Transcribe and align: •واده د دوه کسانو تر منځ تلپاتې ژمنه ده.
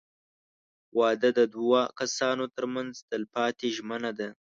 •واده 0.97 1.29
د 1.39 1.41
دوه 1.55 1.81
کسانو 1.99 2.45
تر 2.55 2.63
منځ 2.73 2.91
تلپاتې 3.09 3.67
ژمنه 3.77 4.11
ده. 4.19 4.29